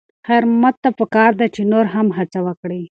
خیر 0.27 0.43
محمد 0.49 0.75
ته 0.83 0.89
پکار 0.99 1.31
ده 1.39 1.47
چې 1.55 1.61
نور 1.71 1.85
هم 1.93 2.07
هڅه 2.17 2.39
وکړي. 2.47 2.81